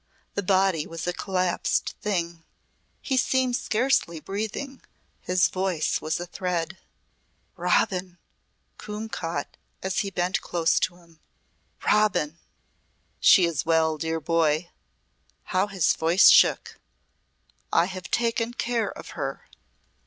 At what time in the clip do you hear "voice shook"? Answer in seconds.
15.93-16.79